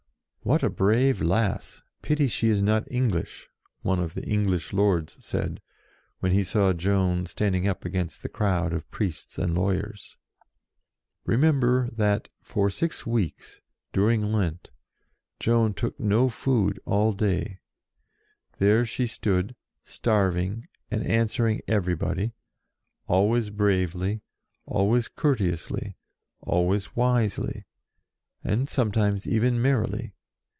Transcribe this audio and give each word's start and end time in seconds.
"What 0.43 0.63
a 0.63 0.71
brave 0.71 1.21
lass. 1.21 1.83
Pity 2.01 2.27
she 2.27 2.49
is 2.49 2.63
not 2.63 2.91
English!" 2.91 3.47
one 3.89 3.99
of 3.99 4.15
the 4.15 4.23
English 4.25 4.73
lords 4.73 5.15
said, 5.23 5.61
when 6.19 6.31
he 6.31 6.43
saw 6.43 6.73
Joan 6.73 7.27
standing 7.27 7.67
up 7.67 7.85
against 7.85 8.23
the 8.23 8.27
crowd 8.27 8.73
of 8.73 8.89
priests 8.89 9.37
and 9.37 9.53
lawyers. 9.53 10.17
Remember 11.27 11.89
that, 11.91 12.27
for 12.41 12.71
six 12.71 13.05
weeks, 13.05 13.61
during 13.93 14.21
HER 14.21 14.27
TRIAL 14.27 14.33
105 14.39 14.63
Lent, 14.65 14.71
Joan 15.39 15.73
took 15.75 15.99
no 15.99 16.27
food 16.27 16.79
all 16.85 17.13
day. 17.13 17.59
There 18.57 18.83
she 18.83 19.05
stood, 19.05 19.55
starving, 19.85 20.67
and 20.89 21.05
answering 21.05 21.61
every 21.67 21.95
body, 21.95 22.33
always 23.07 23.51
bravely, 23.51 24.21
always 24.65 25.07
courteously, 25.07 25.97
always 26.39 26.95
wisely, 26.95 27.67
and 28.43 28.67
sometimes 28.67 29.27
even 29.27 29.61
merrily. 29.61 30.15